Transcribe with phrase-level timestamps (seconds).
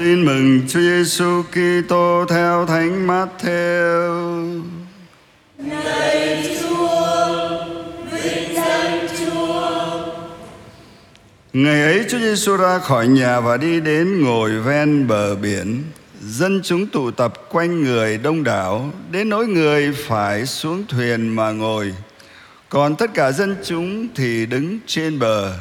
[0.00, 4.62] Tin mừng Chúa Giêsu Kitô theo Thánh Matthew.
[5.58, 7.28] Lạy Chúa,
[8.12, 9.70] vinh danh Chúa.
[11.52, 15.82] Ngày ấy Chúa Giêsu ra khỏi nhà và đi đến ngồi ven bờ biển.
[16.20, 21.50] Dân chúng tụ tập quanh người đông đảo, đến nỗi người phải xuống thuyền mà
[21.50, 21.94] ngồi.
[22.68, 25.52] Còn tất cả dân chúng thì đứng trên bờ.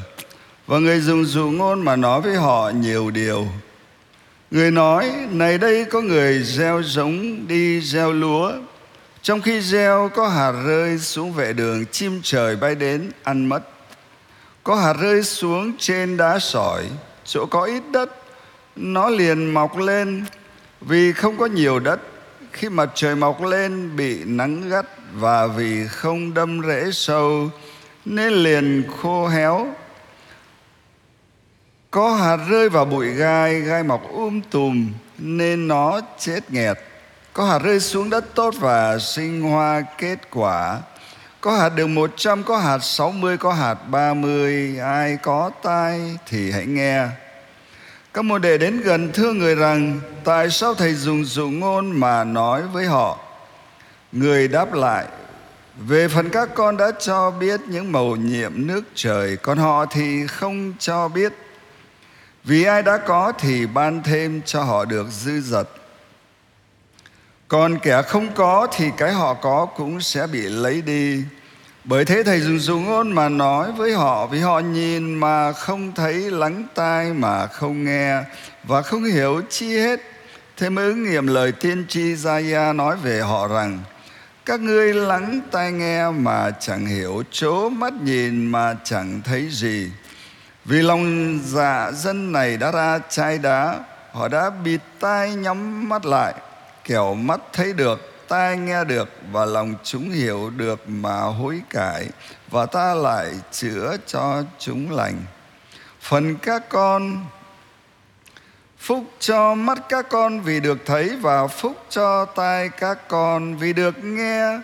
[0.67, 3.47] Và người dùng dụ ngôn mà nói với họ nhiều điều.
[4.51, 8.51] Người nói, này đây có người gieo giống đi gieo lúa.
[9.21, 13.59] Trong khi gieo có hạt rơi xuống vệ đường, chim trời bay đến ăn mất.
[14.63, 16.83] Có hạt rơi xuống trên đá sỏi,
[17.25, 18.09] chỗ có ít đất,
[18.75, 20.25] nó liền mọc lên
[20.81, 21.99] vì không có nhiều đất.
[22.51, 27.49] Khi mặt trời mọc lên bị nắng gắt và vì không đâm rễ sâu
[28.05, 29.67] nên liền khô héo
[31.91, 36.77] có hạt rơi vào bụi gai, gai mọc um tùm nên nó chết nghẹt.
[37.33, 40.79] Có hạt rơi xuống đất tốt và sinh hoa kết quả.
[41.41, 44.79] Có hạt được một trăm, có hạt sáu mươi, có hạt ba mươi.
[44.79, 47.07] Ai có tai thì hãy nghe.
[48.13, 52.23] Các môn đệ đến gần thưa người rằng Tại sao thầy dùng dụ ngôn mà
[52.23, 53.17] nói với họ
[54.11, 55.05] Người đáp lại
[55.87, 60.27] Về phần các con đã cho biết những màu nhiệm nước trời Còn họ thì
[60.27, 61.33] không cho biết
[62.43, 65.69] vì ai đã có thì ban thêm cho họ được dư dật.
[67.47, 71.23] Còn kẻ không có thì cái họ có cũng sẽ bị lấy đi.
[71.83, 75.91] Bởi thế thầy dùng dùng ngôn mà nói với họ, vì họ nhìn mà không
[75.95, 78.21] thấy, lắng tai mà không nghe
[78.63, 79.99] và không hiểu chi hết.
[80.57, 83.79] Thế mới ứng nghiệm lời tiên tri Gia nói về họ rằng,
[84.45, 89.91] các ngươi lắng tai nghe mà chẳng hiểu chố mắt nhìn mà chẳng thấy gì
[90.69, 93.79] vì lòng dạ dân này đã ra chai đá
[94.11, 96.33] Họ đã bịt tai nhắm mắt lại.
[96.83, 102.07] Kẻo mắt thấy được, tai nghe được Và lòng chúng hiểu được mà hối cải
[102.49, 105.15] Và ta lại chữa cho chúng lành.
[106.01, 107.25] Phần các con
[108.77, 113.73] Phúc cho mắt các con vì được thấy Và phúc cho tai các con vì
[113.73, 114.59] được nghe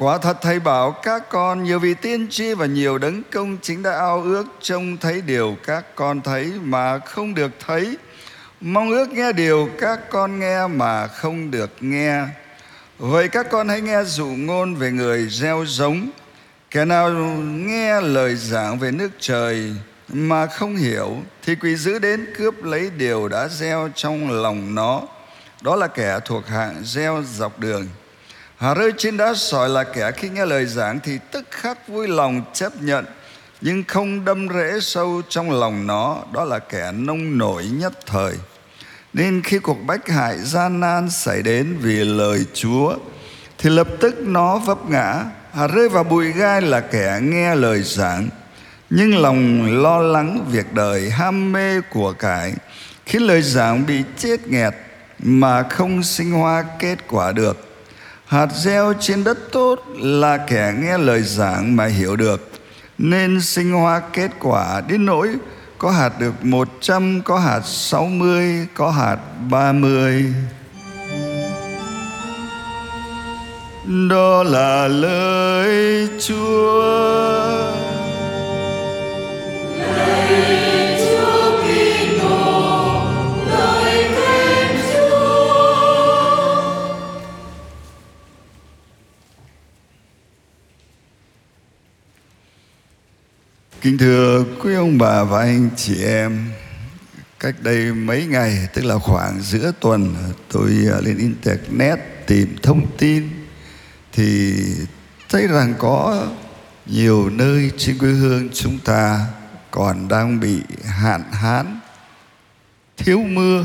[0.00, 3.82] Quả thật thầy bảo các con nhiều vị tiên tri và nhiều đấng công chính
[3.82, 7.96] đã ao ước trông thấy điều các con thấy mà không được thấy.
[8.60, 12.22] Mong ước nghe điều các con nghe mà không được nghe.
[12.98, 16.10] Vậy các con hãy nghe dụ ngôn về người gieo giống.
[16.70, 17.10] Kẻ nào
[17.46, 19.74] nghe lời giảng về nước trời
[20.08, 25.02] mà không hiểu thì quỷ dữ đến cướp lấy điều đã gieo trong lòng nó.
[25.60, 27.86] Đó là kẻ thuộc hạng gieo dọc đường
[28.58, 32.08] Hà rơi trên đá sỏi là kẻ khi nghe lời giảng thì tức khắc vui
[32.08, 33.04] lòng chấp nhận,
[33.60, 38.34] nhưng không đâm rễ sâu trong lòng nó, đó là kẻ nông nổi nhất thời.
[39.12, 42.96] Nên khi cuộc bách hại gian nan xảy đến vì lời Chúa,
[43.58, 45.24] thì lập tức nó vấp ngã.
[45.52, 48.28] Hà rơi vào bụi gai là kẻ nghe lời giảng,
[48.90, 52.54] nhưng lòng lo lắng việc đời, ham mê của cải.
[53.06, 54.74] Khiến lời giảng bị chết nghẹt
[55.18, 57.67] mà không sinh hoa kết quả được
[58.28, 62.50] Hạt gieo trên đất tốt là kẻ nghe lời giảng mà hiểu được.
[62.98, 65.28] Nên sinh hoa kết quả đến nỗi
[65.78, 69.16] Có hạt được một trăm, có hạt sáu mươi, có hạt
[69.50, 70.24] ba mươi.
[74.10, 76.87] Đó là lời Chúa
[93.80, 96.50] Kính thưa quý ông bà và anh chị em
[97.40, 100.14] Cách đây mấy ngày tức là khoảng giữa tuần
[100.52, 103.28] Tôi à, lên internet tìm thông tin
[104.12, 104.54] Thì
[105.28, 106.26] thấy rằng có
[106.86, 109.26] nhiều nơi trên quê hương chúng ta
[109.70, 111.80] Còn đang bị hạn hán
[112.96, 113.64] Thiếu mưa.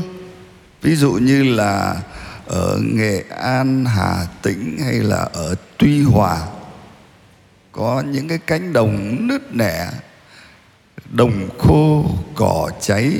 [0.82, 1.96] Ví dụ như là
[2.46, 6.46] ở Nghệ An, Hà Tĩnh hay là ở Tuy Hòa
[7.74, 9.90] có những cái cánh đồng nứt nẻ,
[11.12, 12.04] đồng khô,
[12.34, 13.12] cỏ cháy,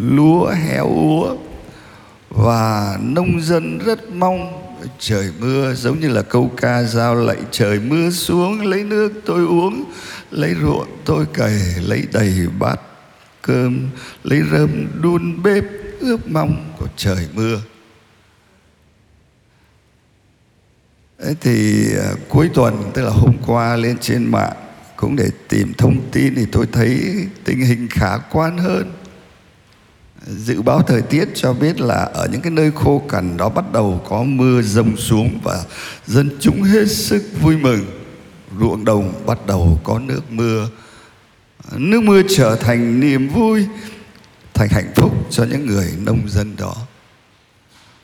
[0.00, 1.36] lúa héo úa.
[2.30, 4.62] Và nông dân rất mong
[4.98, 9.44] trời mưa, giống như là câu ca giao lạy, trời mưa xuống, lấy nước tôi
[9.44, 9.84] uống,
[10.30, 12.80] lấy ruộng tôi cày, lấy đầy bát
[13.42, 13.88] cơm,
[14.24, 15.64] lấy rơm đun bếp
[16.00, 17.60] ước mong của trời mưa.
[21.22, 24.56] Thế thì à, cuối tuần, tức là hôm qua lên trên mạng
[24.96, 27.00] cũng để tìm thông tin thì tôi thấy
[27.44, 28.92] tình hình khả quan hơn.
[30.26, 33.72] Dự báo thời tiết cho biết là ở những cái nơi khô cằn đó bắt
[33.72, 35.64] đầu có mưa rông xuống và
[36.06, 37.86] dân chúng hết sức vui mừng.
[38.60, 40.68] Ruộng đồng bắt đầu có nước mưa.
[41.72, 43.66] Nước mưa trở thành niềm vui,
[44.54, 46.76] thành hạnh phúc cho những người nông dân đó.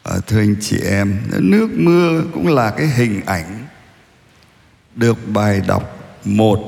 [0.03, 3.67] Ờ, thưa anh chị em nước mưa cũng là cái hình ảnh
[4.95, 6.61] được bài đọc một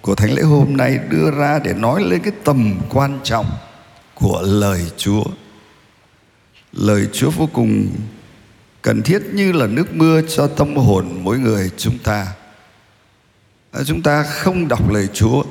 [0.00, 3.46] của thánh lễ hôm nay đưa ra để nói lên cái tầm quan trọng
[4.14, 5.24] của lời Chúa.
[6.72, 7.88] Lời Chúa vô cùng
[8.82, 12.26] cần thiết như là nước mưa cho tâm hồn mỗi người chúng ta.
[13.72, 15.42] Ờ, chúng ta không đọc lời Chúa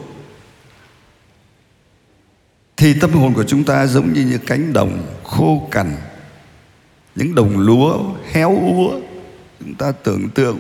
[2.77, 5.95] thì tâm hồn của chúng ta giống như những cánh đồng khô cằn,
[7.15, 7.99] những đồng lúa
[8.31, 8.99] héo úa.
[9.59, 10.57] Chúng ta tưởng tượng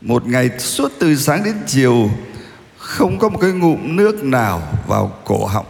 [0.00, 2.10] một ngày suốt từ sáng đến chiều
[2.78, 5.66] không có một cái ngụm nước nào vào cổ họng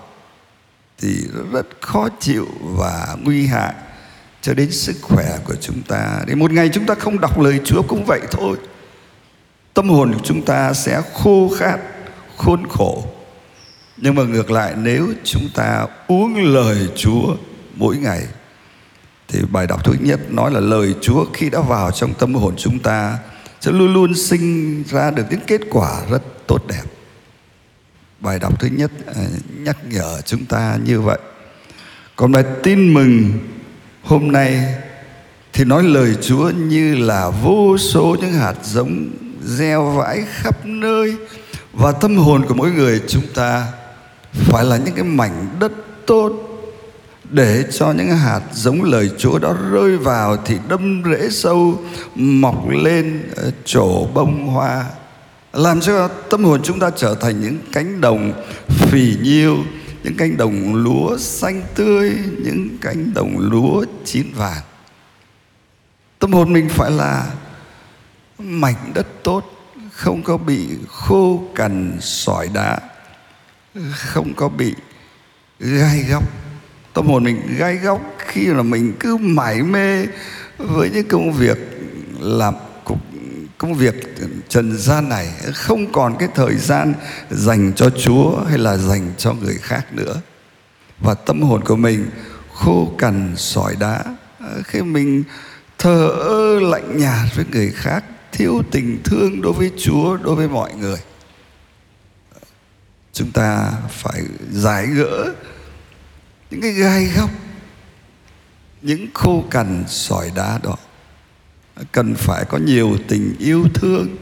[0.98, 1.14] thì
[1.52, 3.74] rất khó chịu và nguy hại
[4.42, 6.20] cho đến sức khỏe của chúng ta.
[6.26, 8.56] Để một ngày chúng ta không đọc lời Chúa cũng vậy thôi.
[9.74, 11.78] Tâm hồn của chúng ta sẽ khô khát,
[12.36, 13.04] khốn khổ.
[13.96, 17.36] Nhưng mà ngược lại nếu chúng ta uống lời Chúa
[17.74, 18.22] mỗi ngày
[19.28, 22.54] thì bài đọc thứ nhất nói là lời Chúa khi đã vào trong tâm hồn
[22.56, 23.18] chúng ta
[23.60, 26.82] sẽ luôn luôn sinh ra được những kết quả rất tốt đẹp.
[28.20, 29.22] Bài đọc thứ nhất à,
[29.58, 31.18] nhắc nhở chúng ta như vậy.
[32.16, 33.32] Còn bài tin mừng
[34.02, 34.74] hôm nay
[35.52, 39.10] thì nói lời Chúa như là vô số những hạt giống
[39.44, 41.16] gieo vãi khắp nơi
[41.72, 43.66] và tâm hồn của mỗi người chúng ta
[44.32, 45.72] phải là những cái mảnh đất
[46.06, 46.53] tốt
[47.34, 51.82] để cho những hạt giống lời Chúa đó rơi vào thì đâm rễ sâu,
[52.14, 54.84] mọc lên ờ, trổ bông hoa.
[55.52, 58.32] Làm cho tâm hồn chúng ta trở thành những cánh đồng
[58.68, 59.56] phì nhiêu,
[60.02, 62.12] những cánh đồng lúa xanh tươi,
[62.44, 64.62] những cánh đồng lúa chín vàng
[66.24, 67.30] tâm hồn mình phải là
[68.38, 69.44] mảnh đất tốt,
[69.92, 72.78] không có bị khô cằn, sỏi đá,
[73.92, 74.74] không có bị
[75.58, 76.43] gai góc
[76.94, 80.06] tâm hồn mình gai góc khi là mình cứ mải mê
[80.58, 81.58] với những công việc
[82.20, 82.54] làm
[83.58, 83.94] công việc
[84.48, 86.94] trần gian này, không còn cái thời gian
[87.30, 90.20] dành cho Chúa hay là dành cho người khác nữa.
[91.00, 92.06] Và tâm hồn của mình
[92.52, 94.04] khô cằn, sỏi đá,
[94.64, 95.24] khi mình
[95.78, 100.48] thờ ơ lạnh nhạt với người khác, thiếu tình thương đối với Chúa, đối với
[100.48, 100.98] mọi người.
[103.12, 105.32] Chúng ta phải giải gỡ
[106.54, 107.30] những cái gai góc,
[108.82, 110.76] những khô cằn sỏi đá đó,
[111.92, 114.16] cần phải có nhiều tình yêu thương,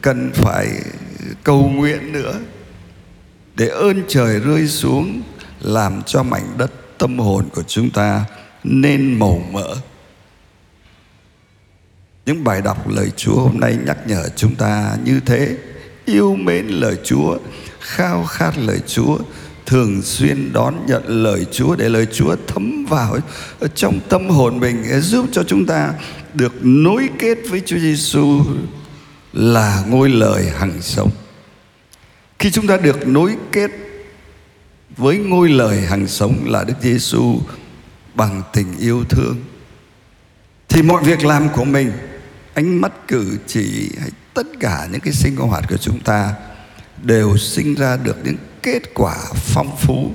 [0.00, 0.68] cần phải
[1.44, 2.40] cầu nguyện nữa
[3.54, 5.22] để ơn trời rơi xuống,
[5.60, 8.24] làm cho mảnh đất tâm hồn của chúng ta
[8.64, 9.74] nên màu mỡ.
[12.26, 15.56] Những bài đọc lời Chúa hôm nay nhắc nhở chúng ta như thế,
[16.04, 17.38] yêu mến lời Chúa,
[17.80, 19.18] khao khát lời Chúa
[19.68, 23.18] thường xuyên đón nhận lời Chúa để lời Chúa thấm vào
[23.74, 25.92] trong tâm hồn mình giúp cho chúng ta
[26.34, 28.42] được nối kết với Chúa Giêsu
[29.32, 31.10] là ngôi lời hằng sống.
[32.38, 33.70] Khi chúng ta được nối kết
[34.96, 37.40] với ngôi lời hằng sống là Đức Giêsu
[38.14, 39.36] bằng tình yêu thương,
[40.68, 41.92] thì mọi việc làm của mình,
[42.54, 46.34] ánh mắt cử chỉ hay tất cả những cái sinh hoạt của chúng ta
[47.02, 48.36] đều sinh ra được những
[48.72, 50.10] kết quả phong phú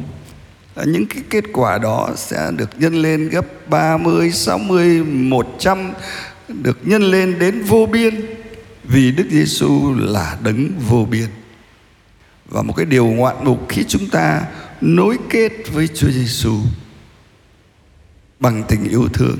[0.85, 5.93] những cái kết quả đó sẽ được nhân lên gấp 30, 60, 100
[6.47, 8.25] được nhân lên đến vô biên
[8.83, 11.27] vì Đức Giêsu là đấng vô biên.
[12.45, 14.41] Và một cái điều ngoạn mục khi chúng ta
[14.81, 16.57] nối kết với Chúa Giêsu
[18.39, 19.37] bằng tình yêu thương,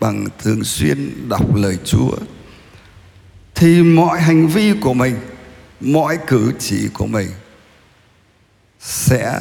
[0.00, 2.16] bằng thường xuyên đọc lời Chúa
[3.54, 5.14] thì mọi hành vi của mình,
[5.80, 7.28] mọi cử chỉ của mình
[8.86, 9.40] sẽ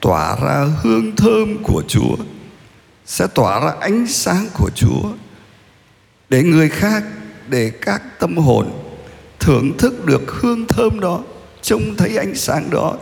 [0.00, 2.16] tỏa ra hương thơm của Chúa,
[3.06, 5.12] sẽ tỏa ra ánh sáng của Chúa
[6.28, 7.04] để người khác,
[7.48, 8.70] để các tâm hồn
[9.40, 11.22] thưởng thức được hương thơm đó,
[11.62, 12.96] trông thấy ánh sáng đó,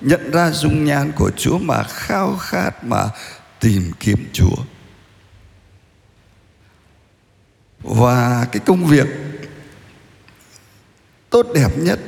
[0.00, 3.08] nhận ra dung nhan của Chúa mà khao khát mà
[3.60, 4.56] tìm kiếm Chúa.
[7.80, 9.06] Và cái công việc
[11.30, 12.00] tốt đẹp nhất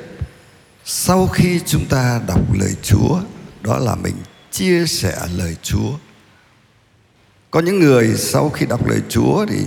[0.84, 3.20] sau khi chúng ta đọc lời Chúa
[3.62, 4.14] đó là mình
[4.50, 5.92] chia sẻ lời Chúa.
[7.50, 9.58] Có những người sau khi đọc lời Chúa thì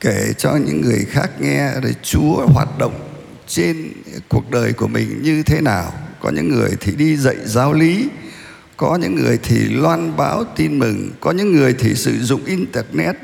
[0.00, 3.08] kể cho những người khác nghe rồi Chúa hoạt động
[3.46, 3.92] trên
[4.28, 5.92] cuộc đời của mình như thế nào.
[6.20, 8.08] Có những người thì đi dạy giáo lý,
[8.76, 13.16] có những người thì loan báo tin mừng có những người thì sử dụng internet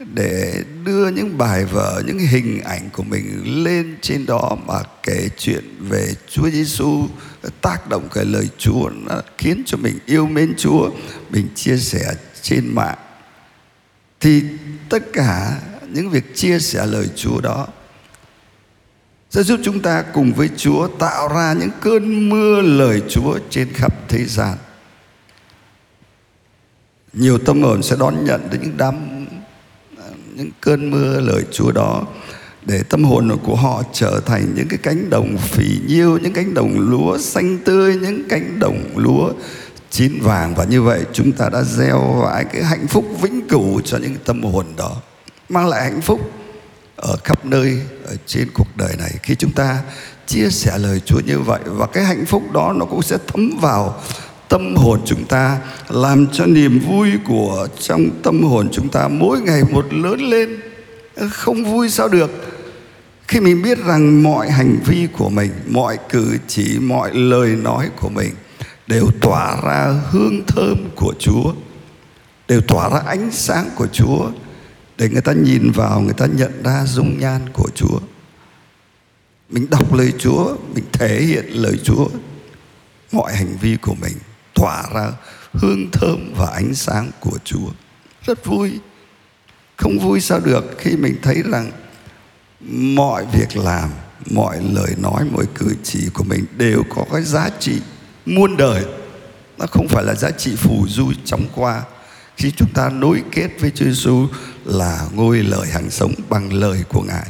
[0.00, 5.28] để đưa những bài vở, những hình ảnh của mình lên trên đó mà kể
[5.38, 7.06] chuyện về Chúa Giêsu
[7.60, 10.90] tác động cái lời Chúa nó khiến cho mình yêu mến Chúa,
[11.30, 12.98] mình chia sẻ trên mạng
[14.20, 14.42] thì
[14.88, 17.66] tất cả những việc chia sẻ lời Chúa đó
[19.30, 23.68] sẽ giúp chúng ta cùng với Chúa tạo ra những cơn mưa lời Chúa trên
[23.74, 24.58] khắp thế gian.
[27.12, 29.17] Nhiều tâm hồn sẽ đón nhận đến những đám
[30.38, 32.02] những cơn mưa lời Chúa đó
[32.62, 36.54] để tâm hồn của họ trở thành những cái cánh đồng phì nhiêu, những cánh
[36.54, 39.32] đồng lúa xanh tươi, những cánh đồng lúa
[39.90, 40.54] chín vàng.
[40.54, 44.16] Và như vậy chúng ta đã gieo vãi cái hạnh phúc vĩnh cửu cho những
[44.24, 44.96] tâm hồn đó
[45.48, 46.20] mang lại hạnh phúc
[46.96, 49.10] ở khắp nơi ở trên cuộc đời này.
[49.22, 49.82] Khi chúng ta
[50.26, 53.58] chia sẻ lời Chúa như vậy và cái hạnh phúc đó nó cũng sẽ thấm
[53.60, 54.00] vào
[54.48, 59.40] tâm hồn chúng ta, làm cho niềm vui của trong tâm hồn chúng ta mỗi
[59.40, 60.60] ngày một lớn lên.
[61.14, 62.30] Ờ, không vui sao được?
[63.28, 67.88] Khi mình biết rằng mọi hành vi của mình, mọi cử chỉ, mọi lời nói
[68.00, 68.30] của mình
[68.86, 71.52] đều tỏa ra hương thơm của Chúa,
[72.48, 74.30] đều tỏa ra ánh sáng của Chúa
[74.98, 77.98] để người ta nhìn vào, người ta nhận ra dung nhan của Chúa.
[79.50, 82.08] Mình đọc lời Chúa, mình thể hiện lời Chúa,
[83.12, 84.16] mọi hành vi của mình
[84.58, 85.12] tỏa ra
[85.52, 87.68] hương thơm và ánh sáng của Chúa.
[88.26, 88.70] Rất vui.
[89.76, 91.70] Không vui sao được khi mình thấy rằng
[92.70, 93.90] mọi việc làm,
[94.30, 97.80] mọi lời nói, mọi cử chỉ của mình đều có cái giá trị
[98.26, 98.84] muôn đời.
[99.58, 101.82] Nó không phải là giá trị phù du chóng qua.
[102.36, 104.26] Khi chúng ta nối kết với Chúa Giêsu
[104.64, 107.26] là ngôi lời hàng sống bằng lời của Ngài.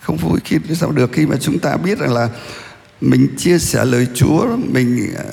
[0.00, 2.28] Không vui khi sao được khi mà chúng ta biết rằng là
[3.00, 5.24] mình chia sẻ lời Chúa, mình à,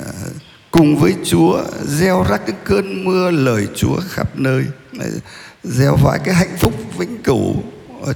[0.74, 4.64] cùng với Chúa, gieo rắc cái cơn mưa lời Chúa khắp nơi.
[5.62, 7.54] Gieo vãi cái hạnh phúc vĩnh cửu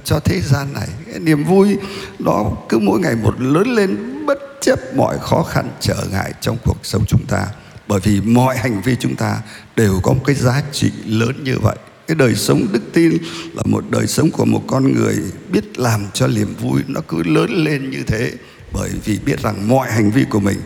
[0.03, 0.87] cho thế gian này.
[1.11, 1.77] Cái niềm vui
[2.19, 6.57] đó cứ mỗi ngày một lớn lên, bất chấp mọi khó khăn, trở ngại trong
[6.65, 7.47] cuộc sống chúng ta.
[7.87, 9.41] Bởi vì mọi hành vi chúng ta
[9.75, 11.75] đều có một cái giá trị lớn như vậy.
[12.07, 13.17] Cái đời sống đức tin
[13.53, 15.15] là một đời sống của một con người
[15.51, 18.31] biết làm cho niềm vui nó cứ lớn lên như thế.
[18.73, 20.57] Bởi vì biết rằng mọi hành vi của mình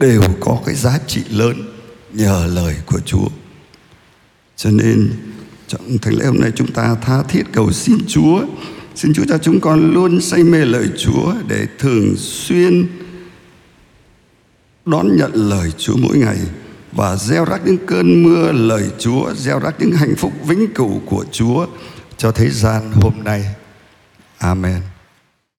[0.00, 1.62] đều có cái giá trị lớn
[2.12, 3.28] nhờ lời của Chúa.
[4.56, 5.12] Cho nên
[5.68, 8.44] trong thánh lễ hôm nay chúng ta tha thiết cầu xin Chúa,
[8.94, 12.86] xin Chúa cho chúng con luôn say mê lời Chúa để thường xuyên
[14.84, 16.38] đón nhận lời Chúa mỗi ngày
[16.92, 21.00] và gieo rắc những cơn mưa lời Chúa, gieo rắc những hạnh phúc vĩnh cửu
[21.06, 21.66] của Chúa
[22.16, 23.44] cho thế gian hôm nay.
[24.38, 24.93] Amen.